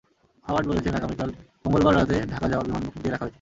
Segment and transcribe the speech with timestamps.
[0.45, 1.29] Howard বলেছেন, আগামীকাল
[1.65, 3.29] মঙ্গলবার রাতে ঢাকা যাওয়ার বিমান বুকিং দিয়ে রাখা হয়েছে।